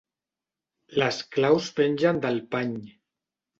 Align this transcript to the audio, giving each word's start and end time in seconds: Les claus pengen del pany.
Les 1.03 1.19
claus 1.37 1.69
pengen 1.81 2.25
del 2.27 2.43
pany. 2.57 2.75